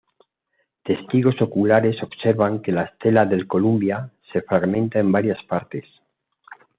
[0.83, 5.85] Testigos oculares observan que la estela del Columbia se fragmenta en varias partes.